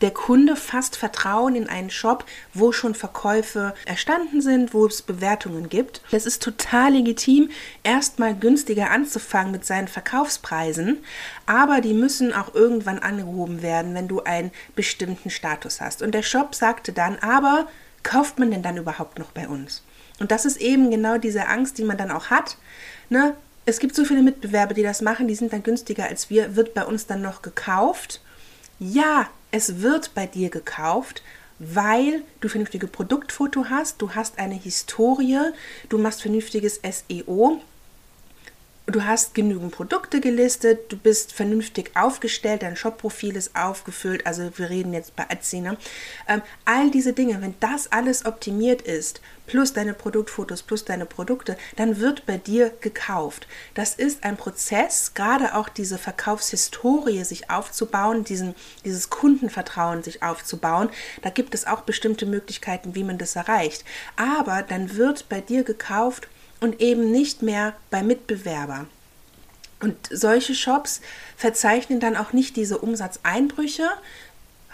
der 0.00 0.10
Kunde 0.12 0.56
fasst 0.56 0.96
Vertrauen 0.96 1.54
in 1.54 1.68
einen 1.68 1.90
Shop, 1.90 2.24
wo 2.54 2.72
schon 2.72 2.94
Verkäufe 2.94 3.74
erstanden 3.84 4.40
sind, 4.40 4.72
wo 4.72 4.86
es 4.86 5.02
Bewertungen 5.02 5.68
gibt. 5.68 6.00
Es 6.10 6.26
ist 6.26 6.42
total 6.42 6.92
legitim, 6.92 7.50
erstmal 7.82 8.34
günstiger 8.34 8.90
anzufangen 8.90 9.52
mit 9.52 9.64
seinen 9.64 9.88
Verkaufspreisen, 9.88 10.98
aber 11.46 11.80
die 11.80 11.94
müssen 11.94 12.32
auch 12.32 12.54
irgendwann 12.54 12.98
angehoben 12.98 13.62
werden, 13.62 13.94
wenn 13.94 14.08
du 14.08 14.22
einen 14.22 14.50
bestimmten 14.74 15.30
Status 15.30 15.80
hast. 15.80 16.02
Und 16.02 16.12
der 16.12 16.22
Shop 16.22 16.54
sagte 16.54 16.92
dann, 16.92 17.18
aber 17.18 17.68
kauft 18.02 18.38
man 18.38 18.50
denn 18.50 18.62
dann 18.62 18.76
überhaupt 18.76 19.18
noch 19.18 19.32
bei 19.32 19.48
uns? 19.48 19.82
Und 20.18 20.30
das 20.30 20.44
ist 20.44 20.58
eben 20.58 20.90
genau 20.90 21.18
diese 21.18 21.48
Angst, 21.48 21.78
die 21.78 21.84
man 21.84 21.98
dann 21.98 22.10
auch 22.10 22.26
hat. 22.26 22.58
Ne? 23.08 23.34
Es 23.64 23.78
gibt 23.78 23.94
so 23.94 24.04
viele 24.04 24.22
Mitbewerber, 24.22 24.74
die 24.74 24.82
das 24.82 25.00
machen, 25.02 25.28
die 25.28 25.34
sind 25.34 25.52
dann 25.52 25.62
günstiger 25.62 26.04
als 26.04 26.30
wir, 26.30 26.56
wird 26.56 26.74
bei 26.74 26.84
uns 26.84 27.06
dann 27.06 27.22
noch 27.22 27.42
gekauft. 27.42 28.20
Ja, 28.82 29.28
es 29.50 29.82
wird 29.82 30.14
bei 30.14 30.26
dir 30.26 30.48
gekauft, 30.48 31.22
weil 31.58 32.22
du 32.40 32.48
vernünftige 32.48 32.86
Produktfoto 32.86 33.66
hast, 33.68 34.00
du 34.00 34.14
hast 34.14 34.38
eine 34.38 34.54
Historie, 34.54 35.38
du 35.90 35.98
machst 35.98 36.22
vernünftiges 36.22 36.80
SEO, 36.82 37.60
du 38.92 39.04
hast 39.04 39.34
genügend 39.34 39.72
Produkte 39.72 40.20
gelistet, 40.20 40.92
du 40.92 40.96
bist 40.96 41.32
vernünftig 41.32 41.92
aufgestellt, 41.94 42.62
dein 42.62 42.76
Shop-Profil 42.76 43.36
ist 43.36 43.56
aufgefüllt, 43.56 44.26
also 44.26 44.50
wir 44.56 44.70
reden 44.70 44.92
jetzt 44.92 45.16
bei 45.16 45.24
Etsy, 45.28 45.60
ne? 45.60 45.76
Ähm, 46.28 46.42
all 46.64 46.90
diese 46.90 47.12
Dinge, 47.12 47.40
wenn 47.42 47.54
das 47.60 47.90
alles 47.92 48.26
optimiert 48.26 48.82
ist, 48.82 49.20
plus 49.50 49.72
deine 49.72 49.94
Produktfotos, 49.94 50.62
plus 50.62 50.84
deine 50.84 51.06
Produkte, 51.06 51.56
dann 51.74 51.98
wird 51.98 52.24
bei 52.24 52.38
dir 52.38 52.70
gekauft. 52.80 53.48
Das 53.74 53.94
ist 53.96 54.22
ein 54.22 54.36
Prozess, 54.36 55.12
gerade 55.14 55.56
auch 55.56 55.68
diese 55.68 55.98
Verkaufshistorie 55.98 57.24
sich 57.24 57.50
aufzubauen, 57.50 58.22
diesen, 58.22 58.54
dieses 58.84 59.10
Kundenvertrauen 59.10 60.04
sich 60.04 60.22
aufzubauen. 60.22 60.90
Da 61.22 61.30
gibt 61.30 61.54
es 61.56 61.66
auch 61.66 61.80
bestimmte 61.80 62.26
Möglichkeiten, 62.26 62.94
wie 62.94 63.02
man 63.02 63.18
das 63.18 63.34
erreicht. 63.34 63.84
Aber 64.14 64.62
dann 64.62 64.96
wird 64.96 65.28
bei 65.28 65.40
dir 65.40 65.64
gekauft, 65.64 66.28
und 66.60 66.80
eben 66.80 67.10
nicht 67.10 67.42
mehr 67.42 67.74
bei 67.90 68.02
Mitbewerber. 68.02 68.86
Und 69.80 69.96
solche 70.10 70.54
Shops 70.54 71.00
verzeichnen 71.36 72.00
dann 72.00 72.16
auch 72.16 72.32
nicht 72.32 72.56
diese 72.56 72.78
Umsatzeinbrüche, 72.78 73.88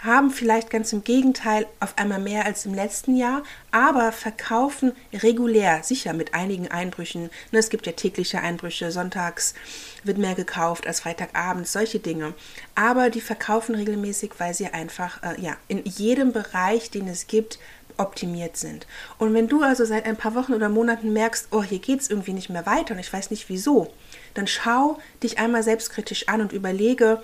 haben 0.03 0.29
vielleicht 0.29 0.69
ganz 0.69 0.93
im 0.93 1.03
Gegenteil 1.03 1.65
auf 1.79 1.97
einmal 1.97 2.19
mehr 2.19 2.45
als 2.45 2.65
im 2.65 2.73
letzten 2.73 3.15
Jahr, 3.15 3.41
aber 3.71 4.11
verkaufen 4.11 4.91
regulär, 5.11 5.81
sicher 5.81 6.13
mit 6.13 6.35
einigen 6.35 6.67
Einbrüchen. 6.67 7.31
Ne, 7.51 7.59
es 7.59 7.69
gibt 7.69 7.87
ja 7.87 7.93
tägliche 7.93 8.39
Einbrüche, 8.39 8.91
sonntags 8.91 9.55
wird 10.03 10.19
mehr 10.19 10.35
gekauft 10.35 10.85
als 10.85 10.99
Freitagabend, 10.99 11.67
solche 11.67 11.99
Dinge. 11.99 12.35
Aber 12.75 13.09
die 13.09 13.21
verkaufen 13.21 13.73
regelmäßig, 13.73 14.33
weil 14.37 14.53
sie 14.53 14.67
einfach 14.67 15.23
äh, 15.23 15.41
ja, 15.41 15.57
in 15.67 15.83
jedem 15.83 16.31
Bereich, 16.31 16.91
den 16.91 17.07
es 17.07 17.25
gibt, 17.25 17.57
optimiert 17.97 18.57
sind. 18.57 18.87
Und 19.17 19.33
wenn 19.33 19.47
du 19.47 19.61
also 19.61 19.85
seit 19.85 20.05
ein 20.05 20.17
paar 20.17 20.35
Wochen 20.35 20.53
oder 20.53 20.69
Monaten 20.69 21.13
merkst, 21.13 21.49
oh, 21.51 21.63
hier 21.63 21.79
geht 21.79 22.01
es 22.01 22.09
irgendwie 22.09 22.33
nicht 22.33 22.49
mehr 22.49 22.65
weiter 22.65 22.93
und 22.93 22.99
ich 22.99 23.11
weiß 23.11 23.31
nicht 23.31 23.49
wieso, 23.49 23.93
dann 24.33 24.47
schau 24.47 24.99
dich 25.23 25.39
einmal 25.39 25.63
selbstkritisch 25.63 26.27
an 26.27 26.41
und 26.41 26.53
überlege, 26.53 27.23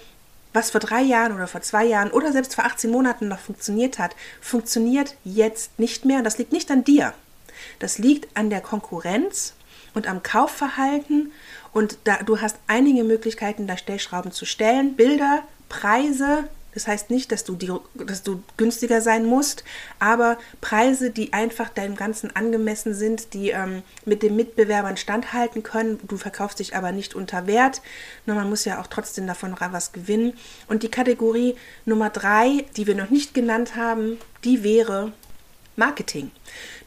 was 0.53 0.71
vor 0.71 0.79
drei 0.79 1.01
Jahren 1.01 1.33
oder 1.33 1.47
vor 1.47 1.61
zwei 1.61 1.85
Jahren 1.85 2.11
oder 2.11 2.31
selbst 2.31 2.55
vor 2.55 2.65
18 2.65 2.89
Monaten 2.89 3.27
noch 3.27 3.39
funktioniert 3.39 3.97
hat, 3.99 4.15
funktioniert 4.39 5.15
jetzt 5.23 5.79
nicht 5.79 6.05
mehr. 6.05 6.19
Und 6.19 6.23
das 6.23 6.37
liegt 6.37 6.51
nicht 6.51 6.69
an 6.69 6.83
dir. 6.83 7.13
Das 7.79 7.97
liegt 7.97 8.35
an 8.37 8.49
der 8.49 8.61
Konkurrenz 8.61 9.53
und 9.93 10.07
am 10.07 10.23
Kaufverhalten 10.23 11.31
Und 11.71 11.97
da, 12.03 12.17
du 12.17 12.39
hast 12.39 12.57
einige 12.67 13.03
Möglichkeiten, 13.03 13.65
da 13.65 13.77
Stellschrauben 13.77 14.31
zu 14.31 14.45
stellen. 14.45 14.95
Bilder, 14.95 15.43
Preise, 15.69 16.47
das 16.73 16.87
heißt 16.87 17.09
nicht, 17.09 17.31
dass 17.31 17.43
du, 17.43 17.55
die, 17.55 17.71
dass 17.95 18.23
du 18.23 18.43
günstiger 18.57 19.01
sein 19.01 19.25
musst, 19.25 19.63
aber 19.99 20.37
Preise, 20.61 21.11
die 21.11 21.33
einfach 21.33 21.69
deinem 21.69 21.95
Ganzen 21.95 22.35
angemessen 22.35 22.93
sind, 22.93 23.33
die 23.33 23.49
ähm, 23.49 23.83
mit 24.05 24.23
den 24.23 24.35
Mitbewerbern 24.35 24.97
standhalten 24.97 25.63
können. 25.63 25.99
Du 26.07 26.17
verkaufst 26.17 26.59
dich 26.59 26.75
aber 26.75 26.91
nicht 26.91 27.15
unter 27.15 27.47
Wert. 27.47 27.81
Nur 28.25 28.35
man 28.35 28.49
muss 28.49 28.65
ja 28.65 28.81
auch 28.81 28.87
trotzdem 28.87 29.27
davon 29.27 29.55
was 29.59 29.91
gewinnen. 29.91 30.33
Und 30.67 30.83
die 30.83 30.91
Kategorie 30.91 31.55
Nummer 31.85 32.09
drei, 32.09 32.65
die 32.75 32.87
wir 32.87 32.95
noch 32.95 33.09
nicht 33.09 33.33
genannt 33.33 33.75
haben, 33.75 34.17
die 34.43 34.63
wäre 34.63 35.13
Marketing. 35.75 36.31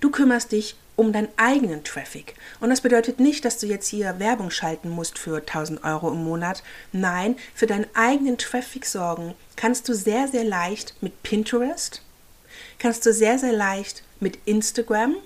Du 0.00 0.10
kümmerst 0.10 0.52
dich 0.52 0.76
um 0.96 1.12
deinen 1.12 1.28
eigenen 1.36 1.84
Traffic. 1.84 2.34
Und 2.60 2.70
das 2.70 2.80
bedeutet 2.80 3.20
nicht, 3.20 3.44
dass 3.44 3.58
du 3.58 3.66
jetzt 3.66 3.88
hier 3.88 4.18
Werbung 4.18 4.50
schalten 4.50 4.88
musst 4.88 5.18
für 5.18 5.36
1000 5.36 5.84
Euro 5.84 6.10
im 6.10 6.24
Monat. 6.24 6.62
Nein, 6.92 7.36
für 7.54 7.66
deinen 7.66 7.86
eigenen 7.94 8.38
Traffic 8.38 8.86
sorgen 8.86 9.34
kannst 9.56 9.88
du 9.88 9.94
sehr, 9.94 10.28
sehr 10.28 10.44
leicht 10.44 10.94
mit 11.00 11.22
Pinterest, 11.22 12.02
kannst 12.78 13.04
du 13.06 13.12
sehr, 13.12 13.38
sehr 13.38 13.52
leicht 13.52 14.02
mit 14.20 14.38
Instagram, 14.44 15.16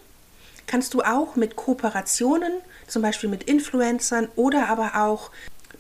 kannst 0.67 0.95
du 0.95 1.03
auch 1.03 1.37
mit 1.37 1.57
Kooperationen, 1.57 2.53
zum 2.87 3.03
Beispiel 3.03 3.29
mit 3.29 3.45
Influencern 3.45 4.29
oder 4.37 4.69
aber 4.69 5.03
auch 5.05 5.31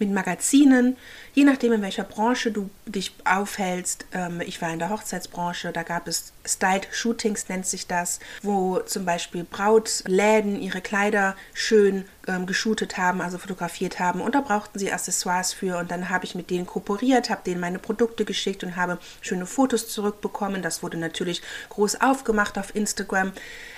mit 0.01 0.11
Magazinen, 0.11 0.97
je 1.35 1.45
nachdem, 1.45 1.73
in 1.73 1.83
welcher 1.83 2.05
Branche 2.05 2.51
du 2.51 2.71
dich 2.87 3.15
aufhältst. 3.25 4.07
Ähm, 4.13 4.41
ich 4.41 4.61
war 4.61 4.73
in 4.73 4.79
der 4.79 4.91
Hochzeitsbranche, 4.91 5.73
da 5.73 5.83
gab 5.83 6.09
es 6.09 6.33
Styled 6.45 6.89
Shootings, 6.91 7.49
nennt 7.49 7.67
sich 7.67 7.87
das, 7.87 8.19
wo 8.43 8.81
zum 8.81 9.05
Beispiel 9.05 9.45
Brautläden 9.45 10.61
ihre 10.61 10.81
Kleider 10.81 11.37
schön 11.53 12.07
ähm, 12.27 12.47
geshootet 12.47 12.97
haben, 12.97 13.21
also 13.21 13.39
fotografiert 13.39 13.99
haben. 13.99 14.21
Und 14.21 14.35
da 14.35 14.41
brauchten 14.41 14.79
sie 14.79 14.91
Accessoires 14.91 15.53
für. 15.53 15.79
Und 15.79 15.91
dann 15.91 16.09
habe 16.09 16.25
ich 16.25 16.35
mit 16.35 16.51
denen 16.51 16.67
kooperiert, 16.67 17.31
habe 17.31 17.43
denen 17.45 17.61
meine 17.61 17.79
Produkte 17.79 18.25
geschickt 18.25 18.65
und 18.65 18.77
habe 18.77 18.99
schöne 19.21 19.47
Fotos 19.47 19.89
zurückbekommen. 19.89 20.63
Das 20.63 20.83
wurde 20.83 20.97
natürlich 20.97 21.43
groß 21.69 22.01
aufgemacht 22.01 22.59
auf 22.59 22.75
Instagram. 22.75 23.33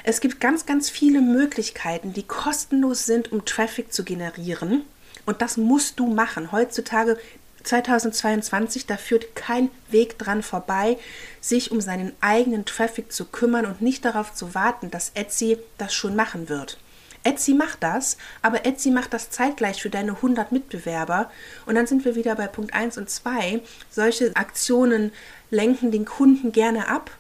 Es 0.05 0.21
gibt 0.21 0.41
ganz, 0.41 0.67
ganz 0.67 0.89
viele 0.89 1.21
Möglichkeiten, 1.21 2.13
die 2.13 2.23
kostenlos 2.23 3.07
sind, 3.07 3.33
um 3.33 3.45
Traffic 3.45 3.93
zu 3.93 4.05
generieren. 4.05 4.85
Und 5.27 5.43
das 5.43 5.57
musst 5.57 5.99
du 5.99 6.07
machen. 6.07 6.53
Heutzutage 6.53 7.19
2022, 7.65 8.87
da 8.87 8.97
führt 8.97 9.37
kein 9.37 9.71
Weg 9.89 10.19
dran 10.19 10.43
vorbei, 10.43 10.99
sich 11.41 11.71
um 11.71 11.81
seinen 11.81 12.13
eigenen 12.21 12.65
Traffic 12.65 13.13
zu 13.13 13.25
kümmern 13.27 13.67
und 13.67 13.81
nicht 13.81 14.05
darauf 14.05 14.35
zu 14.35 14.55
warten, 14.55 14.91
dass 14.91 15.13
Etsy 15.15 15.59
das 15.79 15.95
schon 15.95 16.17
machen 16.17 16.49
wird. 16.49 16.79
Etsy 17.25 17.55
macht 17.55 17.85
das, 17.85 18.17
aber 18.43 18.67
Etsy 18.67 18.91
macht 18.91 19.13
das 19.13 19.31
zeitgleich 19.31 19.81
für 19.81 19.91
deine 19.91 20.13
100 20.13 20.51
Mitbewerber. 20.51 21.31
Und 21.67 21.77
dann 21.77 21.87
sind 21.87 22.05
wir 22.05 22.17
wieder 22.17 22.35
bei 22.35 22.49
Punkt 22.49 22.75
1 22.75 22.99
und 22.99 23.09
2. 23.09 23.61
Solche 23.91 24.35
Aktionen 24.35 25.13
lenken 25.51 25.93
den 25.93 26.05
Kunden 26.05 26.51
gerne 26.51 26.89
ab 26.89 27.13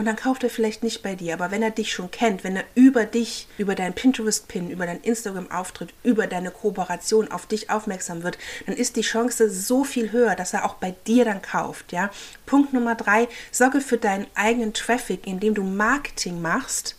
und 0.00 0.06
dann 0.06 0.16
kauft 0.16 0.42
er 0.42 0.48
vielleicht 0.48 0.82
nicht 0.82 1.02
bei 1.02 1.14
dir. 1.14 1.34
Aber 1.34 1.50
wenn 1.50 1.62
er 1.62 1.70
dich 1.70 1.92
schon 1.92 2.10
kennt, 2.10 2.42
wenn 2.42 2.56
er 2.56 2.64
über 2.74 3.04
dich, 3.04 3.46
über 3.58 3.74
deinen 3.74 3.92
Pinterest-Pin, 3.92 4.70
über 4.70 4.86
deinen 4.86 5.02
Instagram-Auftritt, 5.02 5.92
über 6.02 6.26
deine 6.26 6.50
Kooperation 6.50 7.30
auf 7.30 7.44
dich 7.44 7.68
aufmerksam 7.68 8.22
wird, 8.22 8.38
dann 8.64 8.74
ist 8.76 8.96
die 8.96 9.02
Chance 9.02 9.50
so 9.50 9.84
viel 9.84 10.10
höher, 10.10 10.36
dass 10.36 10.54
er 10.54 10.64
auch 10.64 10.76
bei 10.76 10.94
dir 11.06 11.26
dann 11.26 11.42
kauft. 11.42 11.92
Ja? 11.92 12.08
Punkt 12.46 12.72
Nummer 12.72 12.94
drei, 12.94 13.28
sorge 13.52 13.82
für 13.82 13.98
deinen 13.98 14.26
eigenen 14.34 14.72
Traffic, 14.72 15.26
indem 15.26 15.52
du 15.52 15.64
Marketing 15.64 16.40
machst. 16.40 16.96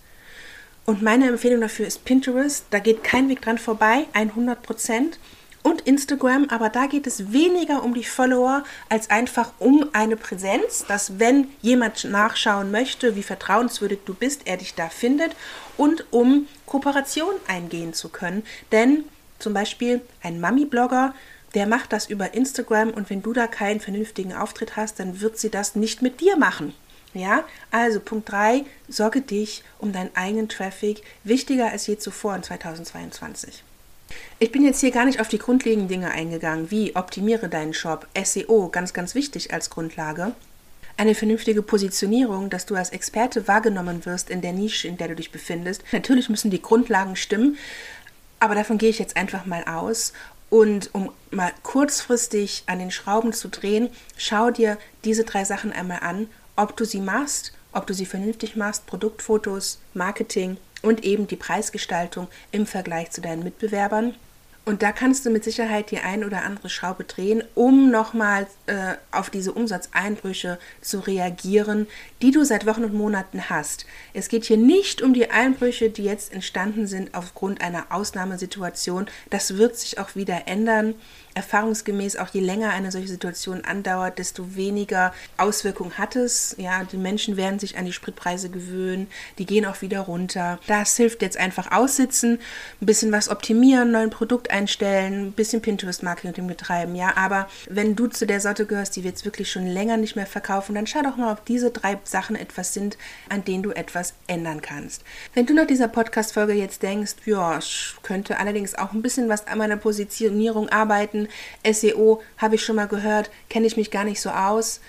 Und 0.86 1.02
meine 1.02 1.28
Empfehlung 1.28 1.62
dafür 1.62 1.88
ist 1.88 2.06
Pinterest. 2.06 2.66
Da 2.70 2.78
geht 2.78 3.04
kein 3.04 3.30
Weg 3.30 3.42
dran 3.42 3.58
vorbei, 3.58 4.06
100 4.14 4.62
Prozent 4.62 5.18
und 5.64 5.82
Instagram, 5.82 6.48
aber 6.50 6.70
da 6.70 6.88
geht 6.88 7.08
es 7.08 7.32
weniger 7.32 7.84
um 7.84 7.94
die 7.94 8.04
Follower 8.04 8.64
als 8.90 9.10
einfach 9.10 9.52
um 9.60 9.90
eine 9.94 10.16
Präsenz, 10.16 10.86
dass 10.88 11.20
wenn 11.20 11.48
jemand 11.62 12.04
nachschauen 12.06 12.72
möchte, 12.72 13.16
wie 13.16 13.24
vertrauenswürdig 13.24 14.00
du 14.06 14.14
bist, 14.14 14.42
er 14.46 14.58
dich 14.58 14.76
da 14.76 14.90
findet 14.90 15.36
und 15.78 16.06
um 16.12 16.48
Kooperation 16.66 17.34
eingehen 17.48 17.94
zu 17.94 18.10
können. 18.10 18.44
Denn 18.72 19.04
zum 19.40 19.54
Beispiel 19.54 20.02
ein 20.24 20.40
Mami-Blogger, 20.40 21.14
der 21.54 21.68
macht 21.68 21.92
das 21.94 22.10
über 22.10 22.34
Instagram 22.34 22.92
und 22.92 23.10
wenn 23.10 23.22
du 23.22 23.34
da 23.34 23.48
keinen 23.48 23.82
vernünftigen 23.82 24.34
Auftritt 24.34 24.78
hast, 24.78 25.00
dann 25.00 25.22
wird 25.22 25.38
sie 25.38 25.50
das 25.50 25.76
nicht 25.76 26.02
mit 26.02 26.22
dir 26.22 26.38
machen. 26.38 26.74
Ja, 27.14 27.44
also 27.72 28.00
Punkt 28.00 28.32
3, 28.32 28.64
sorge 28.88 29.20
dich 29.20 29.64
um 29.80 29.92
deinen 29.92 30.16
eigenen 30.16 30.48
Traffic, 30.48 31.04
wichtiger 31.26 31.70
als 31.70 31.88
je 31.88 31.98
zuvor 31.98 32.36
in 32.36 32.44
2022. 32.44 33.64
Ich 34.44 34.52
bin 34.52 34.66
jetzt 34.66 34.80
hier 34.80 34.90
gar 34.90 35.06
nicht 35.06 35.22
auf 35.22 35.28
die 35.28 35.38
grundlegenden 35.38 35.88
Dinge 35.88 36.10
eingegangen, 36.10 36.72
wie 36.72 36.96
optimiere 36.96 37.48
deinen 37.48 37.76
Shop, 37.76 38.08
SEO, 38.20 38.70
ganz, 38.70 38.92
ganz 38.92 39.14
wichtig 39.14 39.54
als 39.54 39.70
Grundlage. 39.70 40.32
Eine 40.98 41.14
vernünftige 41.14 41.62
Positionierung, 41.62 42.50
dass 42.50 42.66
du 42.66 42.74
als 42.74 42.90
Experte 42.90 43.48
wahrgenommen 43.48 44.04
wirst 44.08 44.32
in 44.32 44.42
der 44.42 44.54
Nische, 44.54 44.88
in 44.88 44.98
der 44.98 45.10
du 45.10 45.16
dich 45.16 45.32
befindest. 45.32 45.84
Natürlich 45.92 46.28
müssen 46.28 46.50
die 46.50 46.60
Grundlagen 46.60 47.16
stimmen, 47.16 47.56
aber 48.40 48.56
davon 48.56 48.80
gehe 48.80 48.90
ich 48.90 48.98
jetzt 48.98 49.16
einfach 49.16 49.46
mal 49.46 49.64
aus. 49.66 50.12
Und 50.50 50.90
um 50.94 51.12
mal 51.30 51.52
kurzfristig 51.62 52.64
an 52.66 52.80
den 52.80 52.90
Schrauben 52.90 53.34
zu 53.34 53.48
drehen, 53.48 53.90
schau 54.18 54.50
dir 54.50 54.80
diese 55.06 55.24
drei 55.24 55.46
Sachen 55.46 55.72
einmal 55.72 56.00
an, 56.00 56.28
ob 56.56 56.76
du 56.76 56.84
sie 56.84 57.02
machst, 57.02 57.54
ob 57.74 57.86
du 57.86 57.94
sie 57.94 58.08
vernünftig 58.08 58.56
machst, 58.56 58.88
Produktfotos, 58.88 59.78
Marketing 59.94 60.58
und 60.82 61.04
eben 61.04 61.28
die 61.28 61.36
Preisgestaltung 61.36 62.28
im 62.52 62.66
Vergleich 62.66 63.12
zu 63.12 63.22
deinen 63.22 63.44
Mitbewerbern. 63.44 64.16
Und 64.72 64.84
da 64.84 64.94
kannst 64.94 65.26
du 65.26 65.32
mit 65.32 65.44
Sicherheit 65.44 65.92
die 65.92 65.98
ein 65.98 66.24
oder 66.24 66.44
andere 66.44 66.70
Schraube 66.70 67.04
drehen, 67.04 67.44
um 67.56 67.92
nochmal 67.92 68.48
äh, 68.68 68.94
auf 69.12 69.30
diese 69.30 69.52
Umsatzeinbrüche 69.52 70.60
zu 70.80 71.00
reagieren, 71.00 71.88
die 72.22 72.32
du 72.32 72.46
seit 72.46 72.66
Wochen 72.66 72.86
und 72.86 72.94
Monaten 72.94 73.50
hast. 73.50 73.86
Es 74.14 74.30
geht 74.30 74.46
hier 74.46 74.56
nicht 74.56 75.02
um 75.02 75.14
die 75.14 75.30
Einbrüche, 75.30 75.90
die 75.90 76.06
jetzt 76.06 76.32
entstanden 76.32 76.88
sind 76.88 77.16
aufgrund 77.16 77.60
einer 77.60 77.88
Ausnahmesituation. 77.90 79.08
Das 79.30 79.58
wird 79.58 79.76
sich 79.76 80.00
auch 80.00 80.16
wieder 80.16 80.48
ändern 80.48 80.96
erfahrungsgemäß 81.34 82.18
auch 82.18 82.30
je 82.30 82.42
länger 82.42 82.72
eine 82.72 82.92
solche 82.92 83.08
Situation 83.08 83.64
andauert, 83.64 84.20
desto 84.20 84.56
weniger 84.56 85.14
Auswirkungen 85.38 85.98
hat 85.98 86.16
es. 86.16 86.56
Ja, 86.58 86.84
die 86.84 86.98
Menschen 86.98 87.38
werden 87.38 87.60
sich 87.60 87.78
an 87.78 87.86
die 87.86 87.94
Spritpreise 87.94 88.50
gewöhnen, 88.50 89.08
die 89.38 89.46
gehen 89.46 89.66
auch 89.66 89.82
wieder 89.82 90.02
runter. 90.02 90.60
Das 90.68 90.98
hilft 90.98 91.22
jetzt 91.22 91.38
einfach 91.38 91.72
aussitzen, 91.72 92.40
ein 92.82 92.86
bisschen 92.86 93.12
was 93.12 93.30
optimieren, 93.30 93.92
neuen 93.92 94.10
Produkt 94.10 94.52
einstellen, 94.52 95.28
ein 95.28 95.32
bisschen 95.32 95.62
Pinterest-Marketing 95.62 96.48
betreiben. 96.48 96.96
Ja, 96.96 97.16
aber 97.16 97.48
wenn 97.70 97.96
du 97.96 98.08
zu 98.08 98.26
der 98.26 98.42
Sorte 98.42 98.66
gehörst, 98.66 98.96
die 98.96 99.04
wir 99.04 99.12
jetzt 99.12 99.26
wirklich 99.26 99.52
schon 99.52 99.68
länger 99.68 99.98
nicht 99.98 100.16
mehr 100.16 100.26
verkaufen, 100.26 100.76
dann 100.76 100.88
schau 100.88 101.02
doch 101.02 101.18
mal, 101.18 101.32
ob 101.32 101.46
diese 101.46 101.72
drei 101.72 101.98
Sachen 102.04 102.36
etwas 102.36 102.74
sind, 102.74 102.98
an 103.30 103.44
denen 103.44 103.64
du 103.64 103.72
etwas 103.72 104.14
ändern 104.28 104.62
kannst. 104.62 105.04
Wenn 105.34 105.46
du 105.46 105.54
nach 105.54 105.68
dieser 105.68 105.88
Podcast-Folge 105.88 106.54
jetzt 106.54 106.84
denkst, 106.84 107.16
ja, 107.26 107.58
ich 107.58 107.96
könnte 108.04 108.40
allerdings 108.40 108.76
auch 108.76 108.92
ein 108.94 109.02
bisschen 109.02 109.30
was 109.30 109.48
an 109.48 109.58
meiner 109.58 109.78
Positionierung 109.78 110.70
arbeiten, 110.70 111.21
SEO 111.70 112.22
habe 112.38 112.56
ich 112.56 112.64
schon 112.64 112.76
mal 112.76 112.88
gehört, 112.88 113.30
kenne 113.50 113.68
ich 113.68 113.78
mich 113.78 113.92
gar 113.92 114.04
nicht 114.04 114.22
so 114.22 114.30
aus. 114.30 114.82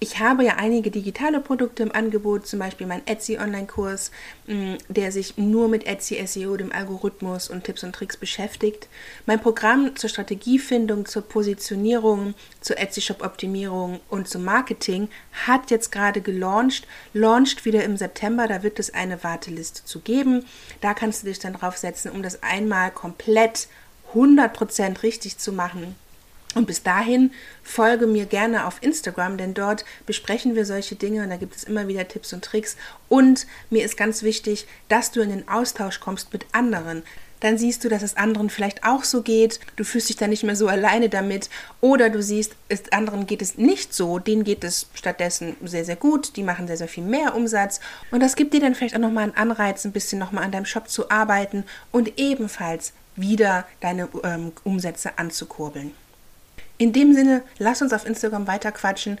Ich 0.00 0.20
habe 0.20 0.44
ja 0.44 0.54
einige 0.58 0.92
digitale 0.92 1.40
Produkte 1.40 1.82
im 1.82 1.90
Angebot, 1.90 2.46
zum 2.46 2.60
Beispiel 2.60 2.86
mein 2.86 3.04
Etsy 3.08 3.36
Online-Kurs, 3.36 4.12
mm, 4.46 4.74
der 4.88 5.10
sich 5.10 5.36
nur 5.38 5.66
mit 5.66 5.88
Etsy 5.88 6.24
SEO, 6.24 6.56
dem 6.56 6.70
Algorithmus 6.70 7.50
und 7.50 7.64
Tipps 7.64 7.82
und 7.82 7.96
Tricks 7.96 8.16
beschäftigt. 8.16 8.88
Mein 9.26 9.40
Programm 9.40 9.96
zur 9.96 10.08
Strategiefindung, 10.08 11.04
zur 11.04 11.22
Positionierung, 11.22 12.34
zur 12.60 12.78
Etsy 12.78 13.00
Shop 13.00 13.24
Optimierung 13.24 13.98
und 14.08 14.28
zum 14.28 14.44
Marketing 14.44 15.08
hat 15.32 15.72
jetzt 15.72 15.90
gerade 15.90 16.20
gelauncht, 16.20 16.86
launcht 17.12 17.64
wieder 17.64 17.82
im 17.82 17.96
September, 17.96 18.46
da 18.46 18.62
wird 18.62 18.78
es 18.78 18.94
eine 18.94 19.24
Warteliste 19.24 19.84
zu 19.84 19.98
geben. 19.98 20.46
Da 20.80 20.94
kannst 20.94 21.24
du 21.24 21.26
dich 21.26 21.40
dann 21.40 21.54
draufsetzen, 21.54 22.12
um 22.12 22.22
das 22.22 22.44
einmal 22.44 22.92
komplett 22.92 23.66
100% 24.14 25.02
richtig 25.02 25.38
zu 25.38 25.52
machen. 25.52 25.94
Und 26.54 26.66
bis 26.66 26.82
dahin 26.82 27.30
folge 27.62 28.06
mir 28.06 28.24
gerne 28.24 28.66
auf 28.66 28.82
Instagram, 28.82 29.36
denn 29.36 29.54
dort 29.54 29.84
besprechen 30.06 30.54
wir 30.54 30.64
solche 30.64 30.96
Dinge 30.96 31.22
und 31.22 31.30
da 31.30 31.36
gibt 31.36 31.54
es 31.54 31.64
immer 31.64 31.88
wieder 31.88 32.08
Tipps 32.08 32.32
und 32.32 32.44
Tricks. 32.44 32.76
Und 33.08 33.46
mir 33.70 33.84
ist 33.84 33.96
ganz 33.96 34.22
wichtig, 34.22 34.66
dass 34.88 35.10
du 35.10 35.20
in 35.20 35.28
den 35.28 35.48
Austausch 35.48 36.00
kommst 36.00 36.32
mit 36.32 36.46
anderen. 36.52 37.02
Dann 37.40 37.58
siehst 37.58 37.84
du, 37.84 37.88
dass 37.88 38.02
es 38.02 38.16
anderen 38.16 38.50
vielleicht 38.50 38.84
auch 38.84 39.04
so 39.04 39.22
geht. 39.22 39.60
Du 39.76 39.84
fühlst 39.84 40.08
dich 40.08 40.16
dann 40.16 40.30
nicht 40.30 40.42
mehr 40.42 40.56
so 40.56 40.66
alleine 40.68 41.08
damit. 41.08 41.50
Oder 41.80 42.10
du 42.10 42.22
siehst, 42.22 42.56
es, 42.68 42.90
anderen 42.90 43.26
geht 43.26 43.42
es 43.42 43.56
nicht 43.56 43.94
so. 43.94 44.18
Denen 44.18 44.42
geht 44.42 44.64
es 44.64 44.88
stattdessen 44.94 45.56
sehr, 45.62 45.84
sehr 45.84 45.96
gut. 45.96 46.36
Die 46.36 46.42
machen 46.42 46.66
sehr, 46.66 46.76
sehr 46.76 46.88
viel 46.88 47.04
mehr 47.04 47.36
Umsatz. 47.36 47.78
Und 48.10 48.20
das 48.20 48.34
gibt 48.34 48.54
dir 48.54 48.60
dann 48.60 48.74
vielleicht 48.74 48.96
auch 48.96 49.00
nochmal 49.00 49.24
einen 49.24 49.36
Anreiz, 49.36 49.84
ein 49.84 49.92
bisschen 49.92 50.18
nochmal 50.18 50.44
an 50.44 50.52
deinem 50.52 50.64
Shop 50.64 50.88
zu 50.88 51.10
arbeiten 51.10 51.64
und 51.92 52.18
ebenfalls 52.18 52.92
wieder 53.20 53.66
deine 53.80 54.08
ähm, 54.22 54.52
Umsätze 54.64 55.18
anzukurbeln. 55.18 55.92
In 56.78 56.92
dem 56.92 57.12
Sinne, 57.12 57.42
lass 57.58 57.82
uns 57.82 57.92
auf 57.92 58.06
Instagram 58.06 58.46
weiter 58.46 58.70
quatschen. 58.72 59.18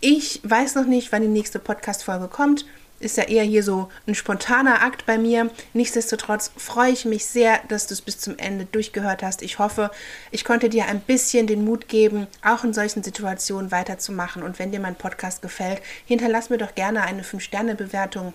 Ich 0.00 0.40
weiß 0.44 0.76
noch 0.76 0.86
nicht, 0.86 1.10
wann 1.12 1.22
die 1.22 1.28
nächste 1.28 1.58
Podcast-Folge 1.58 2.28
kommt. 2.28 2.66
ist 3.00 3.16
ja 3.16 3.24
eher 3.24 3.42
hier 3.42 3.62
so 3.62 3.90
ein 4.06 4.14
spontaner 4.14 4.82
Akt 4.82 5.04
bei 5.04 5.18
mir. 5.18 5.50
Nichtsdestotrotz 5.72 6.52
freue 6.56 6.92
ich 6.92 7.04
mich 7.04 7.26
sehr, 7.26 7.60
dass 7.68 7.86
du 7.86 7.94
es 7.94 8.00
bis 8.00 8.18
zum 8.20 8.38
Ende 8.38 8.66
durchgehört 8.66 9.22
hast. 9.22 9.42
Ich 9.42 9.58
hoffe, 9.58 9.90
ich 10.30 10.44
konnte 10.44 10.68
dir 10.68 10.86
ein 10.86 11.00
bisschen 11.00 11.46
den 11.46 11.64
Mut 11.64 11.88
geben, 11.88 12.28
auch 12.44 12.62
in 12.62 12.72
solchen 12.72 13.02
Situationen 13.02 13.72
weiterzumachen. 13.72 14.42
Und 14.42 14.58
wenn 14.58 14.70
dir 14.70 14.80
mein 14.80 14.94
Podcast 14.94 15.42
gefällt, 15.42 15.82
hinterlass 16.06 16.50
mir 16.50 16.58
doch 16.58 16.74
gerne 16.74 17.02
eine 17.02 17.22
5-Sterne-Bewertung 17.22 18.34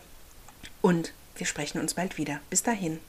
und 0.81 1.13
wir 1.35 1.45
sprechen 1.45 1.79
uns 1.79 1.93
bald 1.93 2.17
wieder. 2.17 2.41
Bis 2.49 2.63
dahin. 2.63 2.99